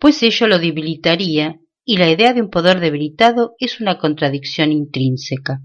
[0.00, 5.60] pues ello lo debilitaría y la idea de un poder debilitado es una contradicción intrínseca.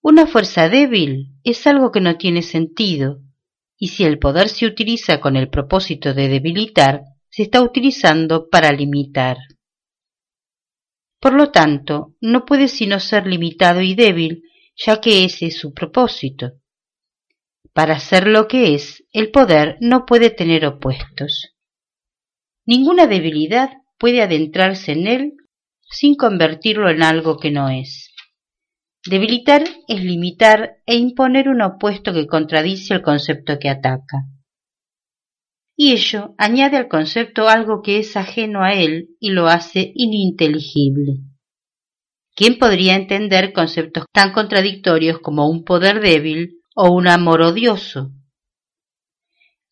[0.00, 3.20] Una fuerza débil es algo que no tiene sentido,
[3.82, 8.70] y si el poder se utiliza con el propósito de debilitar, se está utilizando para
[8.70, 9.38] limitar.
[11.18, 14.44] Por lo tanto, no puede sino ser limitado y débil
[14.76, 16.52] ya que ese es su propósito.
[17.72, 21.56] Para ser lo que es, el poder no puede tener opuestos.
[22.64, 25.32] Ninguna debilidad puede adentrarse en él
[25.90, 28.11] sin convertirlo en algo que no es.
[29.04, 34.28] Debilitar es limitar e imponer un opuesto que contradice el concepto que ataca.
[35.76, 41.14] Y ello añade al concepto algo que es ajeno a él y lo hace ininteligible.
[42.36, 48.12] ¿Quién podría entender conceptos tan contradictorios como un poder débil o un amor odioso?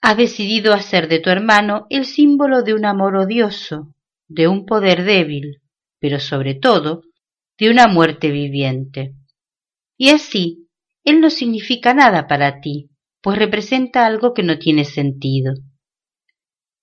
[0.00, 3.94] Has decidido hacer de tu hermano el símbolo de un amor odioso,
[4.26, 5.62] de un poder débil,
[6.00, 7.02] pero sobre todo
[7.58, 9.14] de una muerte viviente.
[10.02, 10.66] Y así,
[11.04, 12.88] él no significa nada para ti,
[13.20, 15.52] pues representa algo que no tiene sentido.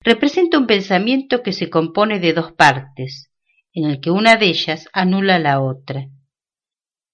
[0.01, 3.31] Representa un pensamiento que se compone de dos partes,
[3.73, 6.09] en el que una de ellas anula la otra.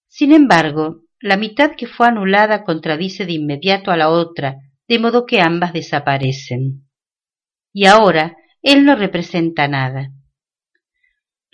[0.09, 4.57] Sin embargo, la mitad que fue anulada contradice de inmediato a la otra,
[4.89, 6.85] de modo que ambas desaparecen.
[7.71, 10.11] Y ahora él no representa nada.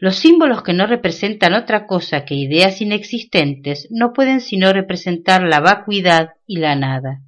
[0.02, 5.60] Los símbolos que no representan otra cosa que ideas inexistentes no pueden sino representar la
[5.60, 7.22] vacuidad y la nada.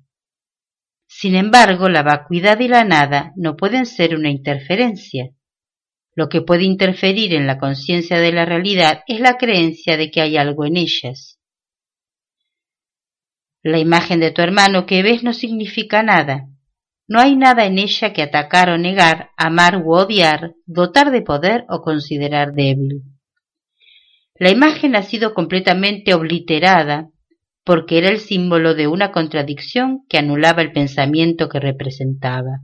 [1.05, 5.31] Sin embargo, la vacuidad y la nada no pueden ser una interferencia.
[6.15, 10.21] Lo que puede interferir en la conciencia de la realidad es la creencia de que
[10.21, 11.39] hay algo en ellas.
[13.63, 16.47] La imagen de tu hermano que ves no significa nada,
[17.11, 21.65] no hay nada en ella que atacar o negar, amar u odiar, dotar de poder
[21.67, 23.03] o considerar débil.
[24.35, 27.09] La imagen ha sido completamente obliterada
[27.65, 32.61] porque era el símbolo de una contradicción que anulaba el pensamiento que representaba.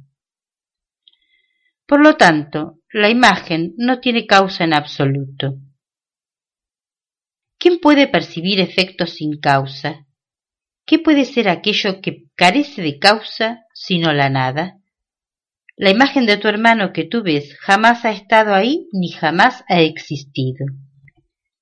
[1.86, 5.56] Por lo tanto, la imagen no tiene causa en absoluto.
[7.60, 10.07] ¿Quién puede percibir efectos sin causa?
[10.88, 14.78] ¿Qué puede ser aquello que carece de causa sino la nada?
[15.76, 19.82] La imagen de tu hermano que tú ves jamás ha estado ahí ni jamás ha
[19.82, 20.66] existido.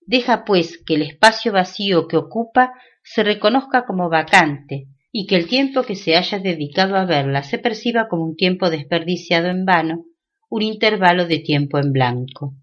[0.01, 5.47] Deja pues que el espacio vacío que ocupa se reconozca como vacante y que el
[5.47, 10.05] tiempo que se haya dedicado a verla se perciba como un tiempo desperdiciado en vano,
[10.51, 12.53] un intervalo de tiempo en blanco.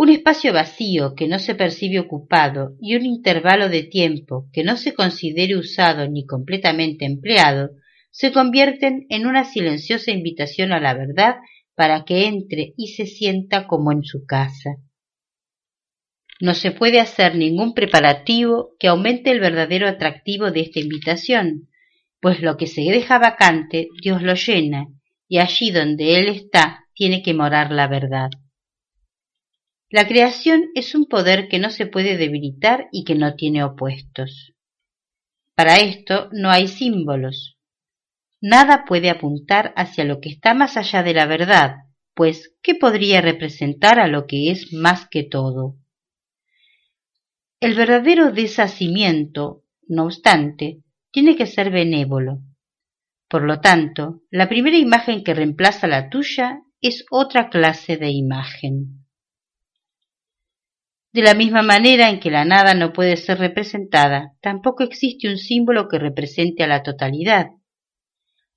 [0.00, 4.76] Un espacio vacío que no se percibe ocupado y un intervalo de tiempo que no
[4.76, 7.70] se considere usado ni completamente empleado
[8.12, 11.38] se convierten en una silenciosa invitación a la verdad
[11.74, 14.76] para que entre y se sienta como en su casa.
[16.40, 21.70] No se puede hacer ningún preparativo que aumente el verdadero atractivo de esta invitación,
[22.20, 24.86] pues lo que se deja vacante Dios lo llena,
[25.26, 28.30] y allí donde Él está tiene que morar la verdad.
[29.90, 34.52] La creación es un poder que no se puede debilitar y que no tiene opuestos.
[35.54, 37.56] Para esto no hay símbolos.
[38.40, 41.76] Nada puede apuntar hacia lo que está más allá de la verdad,
[42.14, 45.76] pues ¿qué podría representar a lo que es más que todo?
[47.58, 52.40] El verdadero deshacimiento, no obstante, tiene que ser benévolo.
[53.26, 58.97] Por lo tanto, la primera imagen que reemplaza la tuya es otra clase de imagen.
[61.12, 65.38] De la misma manera en que la nada no puede ser representada, tampoco existe un
[65.38, 67.48] símbolo que represente a la totalidad.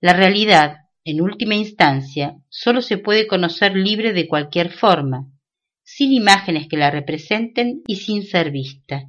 [0.02, 5.28] La realidad, en última instancia, sólo se puede conocer libre de cualquier forma,
[5.84, 9.06] sin imágenes que la representen y sin ser vista.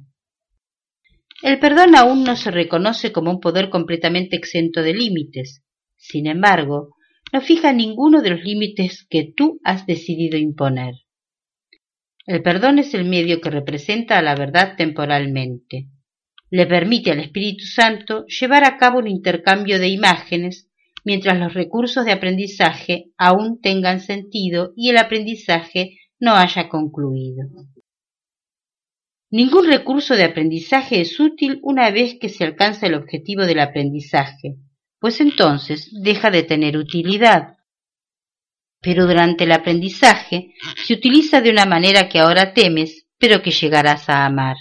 [1.41, 5.61] El perdón aún no se reconoce como un poder completamente exento de límites.
[5.97, 6.95] Sin embargo,
[7.33, 10.93] no fija ninguno de los límites que tú has decidido imponer.
[12.25, 15.89] El perdón es el medio que representa a la verdad temporalmente.
[16.49, 20.69] Le permite al Espíritu Santo llevar a cabo un intercambio de imágenes
[21.03, 27.49] mientras los recursos de aprendizaje aún tengan sentido y el aprendizaje no haya concluido.
[29.29, 34.55] Ningún recurso de aprendizaje es útil una vez que se alcanza el objetivo del aprendizaje,
[34.99, 37.57] pues entonces deja de tener utilidad
[38.83, 40.53] pero durante el aprendizaje
[40.85, 44.57] se utiliza de una manera que ahora temes, pero que llegarás a amar.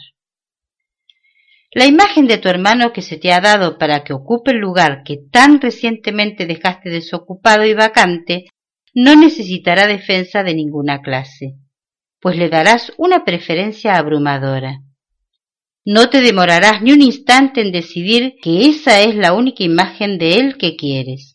[1.72, 5.02] La imagen de tu hermano que se te ha dado para que ocupe el lugar
[5.04, 8.44] que tan recientemente dejaste desocupado y vacante
[8.94, 11.56] no necesitará defensa de ninguna clase,
[12.20, 14.82] pues le darás una preferencia abrumadora.
[15.85, 20.35] No te demorarás ni un instante en decidir que esa es la única imagen de
[20.35, 21.32] él que quieres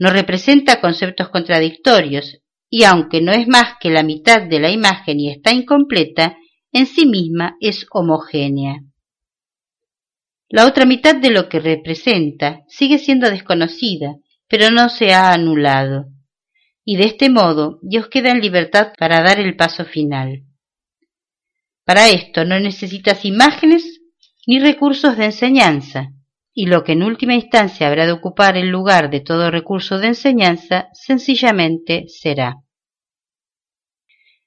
[0.00, 2.38] no representa conceptos contradictorios
[2.70, 6.38] y aunque no es más que la mitad de la imagen y está incompleta,
[6.72, 8.80] en sí misma es homogénea.
[10.48, 14.16] La otra mitad de lo que representa sigue siendo desconocida,
[14.48, 16.06] pero no se ha anulado.
[16.82, 20.44] Y de este modo Dios queda en libertad para dar el paso final.
[21.84, 24.00] Para esto no necesitas imágenes
[24.46, 26.12] ni recursos de enseñanza,
[26.52, 30.08] y lo que en última instancia habrá de ocupar el lugar de todo recurso de
[30.08, 32.56] enseñanza, sencillamente será.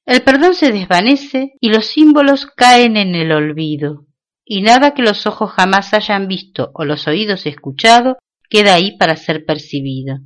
[0.06, 4.06] El perdón se desvanece y los símbolos caen en el olvido,
[4.43, 8.18] y nada que los ojos jamás hayan visto o los oídos escuchado
[8.49, 10.18] queda ahí para ser percibido.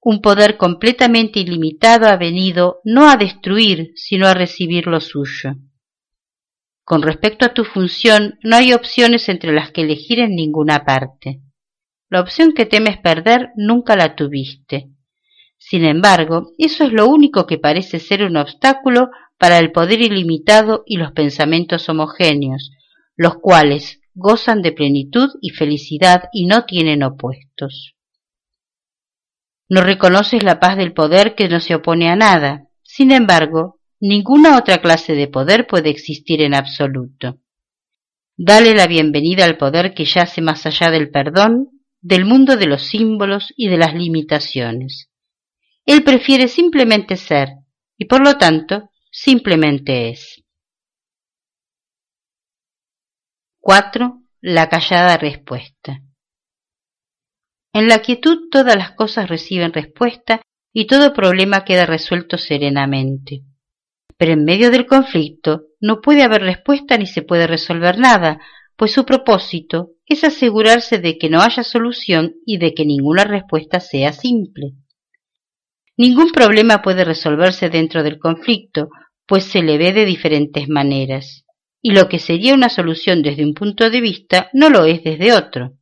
[0.00, 5.56] Un poder completamente ilimitado ha venido no a destruir, sino a recibir lo suyo.
[6.84, 11.40] Con respecto a tu función, no hay opciones entre las que elegir en ninguna parte.
[12.10, 14.90] La opción que temes perder nunca la tuviste.
[15.56, 19.08] Sin embargo, eso es lo único que parece ser un obstáculo
[19.38, 22.70] para el poder ilimitado y los pensamientos homogéneos,
[23.16, 27.94] los cuales gozan de plenitud y felicidad y no tienen opuestos.
[29.68, 32.68] No reconoces la paz del poder que no se opone a nada.
[32.82, 37.40] Sin embargo, ninguna otra clase de poder puede existir en absoluto.
[38.36, 41.68] Dale la bienvenida al poder que yace más allá del perdón,
[42.00, 45.10] del mundo de los símbolos y de las limitaciones.
[45.86, 47.50] Él prefiere simplemente ser,
[47.96, 50.42] y por lo tanto, simplemente es.
[53.60, 54.22] 4.
[54.40, 56.02] La callada respuesta.
[57.72, 60.42] En la quietud todas las cosas reciben respuesta
[60.72, 63.42] y todo problema queda resuelto serenamente.
[64.16, 68.40] Pero en medio del conflicto no puede haber respuesta ni se puede resolver nada,
[68.76, 73.80] pues su propósito es asegurarse de que no haya solución y de que ninguna respuesta
[73.80, 74.72] sea simple.
[75.96, 78.88] Ningún problema puede resolverse dentro del conflicto,
[79.26, 81.44] pues se le ve de diferentes maneras
[81.86, 85.34] y lo que sería una solución desde un punto de vista no lo es desde
[85.34, 85.74] otro.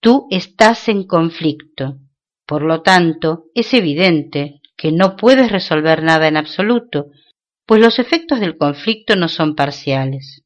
[0.00, 1.98] Tú estás en conflicto.
[2.46, 7.08] Por lo tanto, es evidente que no puedes resolver nada en absoluto,
[7.66, 10.42] pues los efectos del conflicto no son parciales.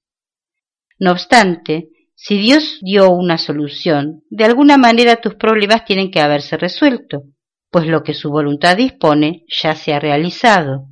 [0.99, 6.57] No obstante, si Dios dio una solución, de alguna manera tus problemas tienen que haberse
[6.57, 7.23] resuelto,
[7.71, 10.87] pues lo que su voluntad dispone ya se ha realizado.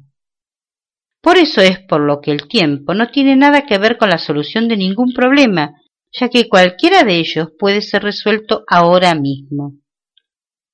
[1.20, 4.18] Por eso es por lo que el tiempo no tiene nada que ver con la
[4.18, 5.74] solución de ningún problema,
[6.12, 9.72] ya que cualquiera de ellos puede ser resuelto ahora mismo.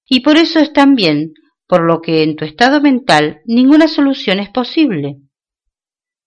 [0.07, 1.33] Y por eso es también
[1.67, 5.22] por lo que en tu estado mental ninguna solución es posible.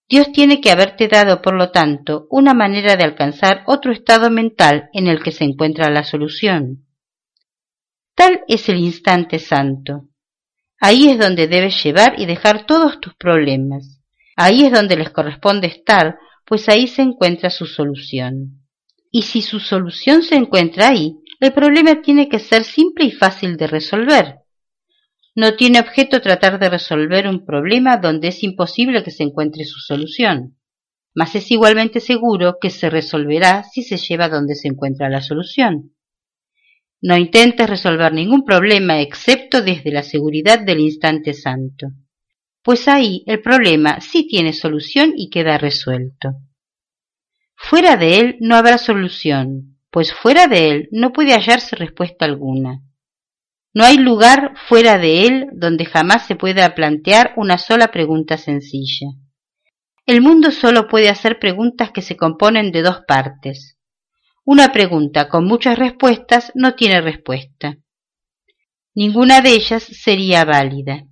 [0.07, 4.89] Dios tiene que haberte dado, por lo tanto, una manera de alcanzar otro estado mental
[4.93, 6.85] en el que se encuentra la solución.
[8.13, 10.09] Tal es el instante santo.
[10.79, 14.01] Ahí es donde debes llevar y dejar todos tus problemas.
[14.35, 18.61] Ahí es donde les corresponde estar, pues ahí se encuentra su solución.
[19.11, 23.57] Y si su solución se encuentra ahí, el problema tiene que ser simple y fácil
[23.57, 24.44] de resolver.
[25.35, 29.79] No tiene objeto tratar de resolver un problema donde es imposible que se encuentre su
[29.79, 30.57] solución,
[31.13, 35.93] mas es igualmente seguro que se resolverá si se lleva donde se encuentra la solución.
[37.01, 41.89] No intentes resolver ningún problema excepto desde la seguridad del instante santo
[42.65, 46.33] pues ahí el problema sí tiene solución y queda resuelto.
[47.55, 52.81] Fuera de él no habrá solución, pues fuera de él no puede hallarse respuesta alguna.
[53.75, 59.07] No hay lugar fuera de él donde jamás se pueda plantear una sola pregunta sencilla.
[60.05, 63.77] El mundo solo puede hacer preguntas que se componen de dos partes.
[64.45, 67.75] Una pregunta con muchas respuestas no tiene respuesta.
[68.93, 71.03] Ninguna de ellas sería válida.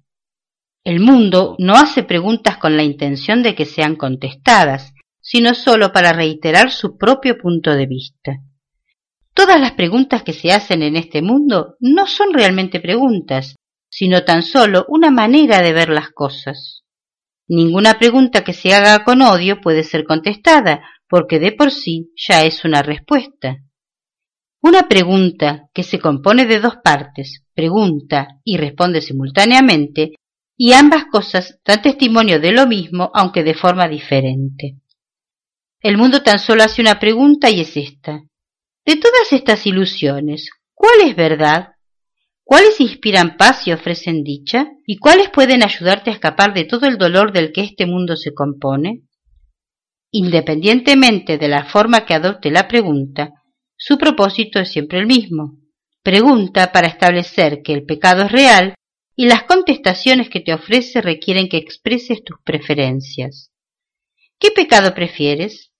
[0.86, 6.14] El mundo no hace preguntas con la intención de que sean contestadas, sino sólo para
[6.14, 8.38] reiterar su propio punto de vista.
[9.34, 13.56] Todas las preguntas que se hacen en este mundo no son realmente preguntas,
[13.90, 16.84] sino tan solo una manera de ver las cosas.
[17.48, 22.44] Ninguna pregunta que se haga con odio puede ser contestada, porque de por sí ya
[22.44, 23.58] es una respuesta.
[24.62, 30.14] Una pregunta que se compone de dos partes, pregunta y responde simultáneamente,
[30.56, 34.80] y ambas cosas dan testimonio de lo mismo, aunque de forma diferente.
[35.82, 38.24] El mundo tan solo hace una pregunta y es esta.
[38.86, 41.70] De todas estas ilusiones, ¿cuál es verdad?
[42.44, 44.72] ¿Cuáles inspiran paz y ofrecen dicha?
[44.86, 48.34] ¿Y cuáles pueden ayudarte a escapar de todo el dolor del que este mundo se
[48.34, 49.04] compone?
[50.12, 53.32] Independientemente de la forma que adopte la pregunta,
[53.78, 55.58] su propósito es siempre el mismo.
[56.04, 58.76] Pregunta para establecer que el pecado es real
[59.16, 63.50] y las contestaciones que te ofrece requieren que expreses tus preferencias.
[64.38, 65.72] ¿Qué pecado prefieres?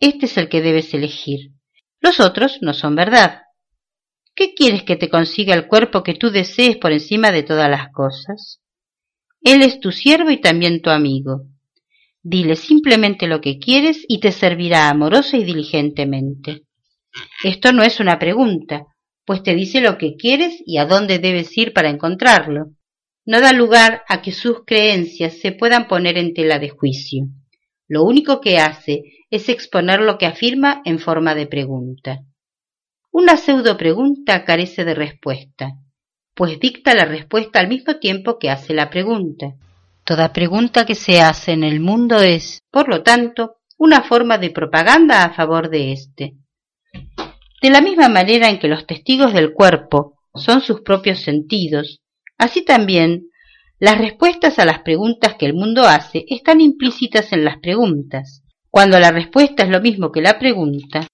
[0.00, 1.52] Este es el que debes elegir.
[2.02, 3.42] Los otros no son verdad.
[4.34, 7.92] ¿Qué quieres que te consiga el cuerpo que tú desees por encima de todas las
[7.92, 8.60] cosas?
[9.40, 11.42] Él es tu siervo y también tu amigo.
[12.20, 16.62] Dile simplemente lo que quieres y te servirá amorosa y diligentemente.
[17.44, 18.86] Esto no es una pregunta,
[19.24, 22.72] pues te dice lo que quieres y a dónde debes ir para encontrarlo.
[23.24, 27.26] No da lugar a que sus creencias se puedan poner en tela de juicio.
[27.86, 32.20] Lo único que hace es exponer lo que afirma en forma de pregunta.
[33.10, 35.70] Una pseudo pregunta carece de respuesta,
[36.34, 39.54] pues dicta la respuesta al mismo tiempo que hace la pregunta.
[40.04, 44.50] Toda pregunta que se hace en el mundo es, por lo tanto, una forma de
[44.50, 46.34] propaganda a favor de éste.
[47.62, 52.02] De la misma manera en que los testigos del cuerpo son sus propios sentidos,
[52.36, 53.30] así también
[53.78, 58.41] las respuestas a las preguntas que el mundo hace están implícitas en las preguntas.
[58.72, 61.06] Cuando la respuesta es lo mismo que la pregunta,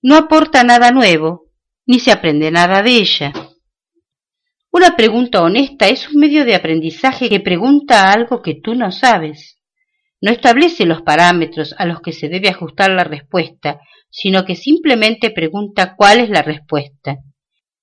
[0.00, 1.50] no aporta nada nuevo,
[1.84, 3.32] ni se aprende nada de ella.
[4.70, 9.60] Una pregunta honesta es un medio de aprendizaje que pregunta algo que tú no sabes.
[10.22, 15.28] No establece los parámetros a los que se debe ajustar la respuesta, sino que simplemente
[15.28, 17.18] pregunta cuál es la respuesta.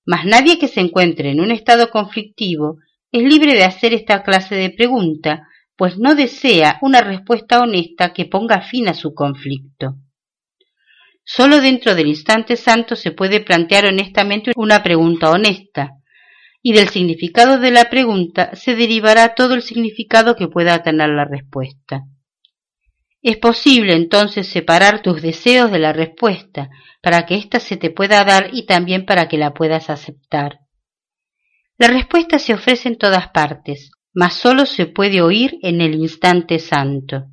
[0.04, 2.80] Mas nadie que se encuentre en un estado conflictivo
[3.12, 5.48] es libre de hacer esta clase de pregunta,
[5.78, 9.96] pues no desea una respuesta honesta que ponga fin a su conflicto.
[11.24, 15.92] Solo dentro del instante santo se puede plantear honestamente una pregunta honesta,
[16.62, 21.26] y del significado de la pregunta se derivará todo el significado que pueda tener la
[21.26, 22.04] respuesta.
[23.22, 26.70] Es posible entonces separar tus deseos de la respuesta,
[27.02, 30.60] para que ésta se te pueda dar y también para que la puedas aceptar.
[31.78, 36.58] La respuesta se ofrece en todas partes, mas sólo se puede oír en el instante
[36.58, 37.26] santo.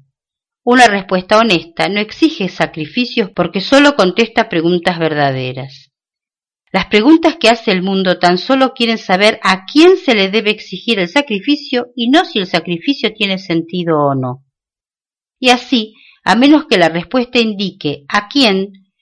[0.63, 5.91] Una respuesta honesta no exige sacrificios porque sólo contesta preguntas verdaderas.
[6.71, 10.51] Las preguntas que hace el mundo tan solo quieren saber a quién se le debe
[10.51, 14.45] exigir el sacrificio y no si el sacrificio tiene sentido o no
[15.43, 18.93] y así, a menos que la respuesta indique a quién,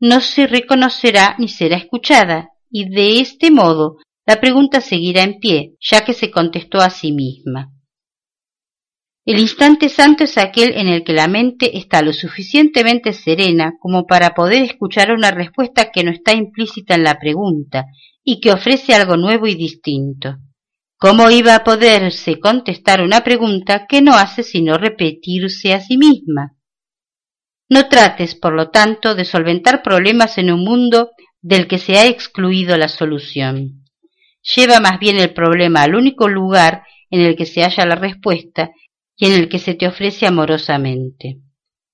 [0.00, 5.76] no se reconocerá ni será escuchada, y de este modo la pregunta seguirá en pie,
[5.80, 7.72] ya que se contestó a sí misma.
[9.24, 14.04] El instante santo es aquel en el que la mente está lo suficientemente serena como
[14.06, 17.86] para poder escuchar una respuesta que no está implícita en la pregunta
[18.24, 20.38] y que ofrece algo nuevo y distinto.
[20.96, 26.56] ¿Cómo iba a poderse contestar una pregunta que no hace sino repetirse a sí misma?
[27.68, 31.10] No trates, por lo tanto, de solventar problemas en un mundo
[31.40, 33.81] del que se ha excluido la solución.
[34.42, 38.70] Lleva más bien el problema al único lugar en el que se halla la respuesta
[39.16, 41.38] y en el que se te ofrece amorosamente.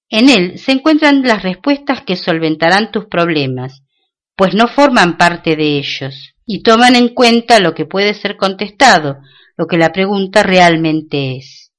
[0.08, 3.82] En él se encuentran las respuestas que solventarán tus problemas,
[4.36, 9.18] pues no forman parte de ellos y toman en cuenta lo que puede ser contestado,
[9.56, 11.72] lo que la pregunta realmente es.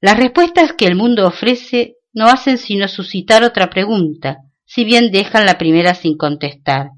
[0.00, 5.46] Las respuestas que el mundo ofrece no hacen sino suscitar otra pregunta, si bien dejan
[5.46, 6.88] la primera sin contestar.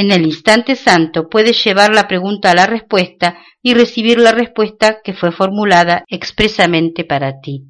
[0.00, 5.02] En el instante santo puedes llevar la pregunta a la respuesta y recibir la respuesta
[5.04, 7.66] que fue formulada expresamente para ti.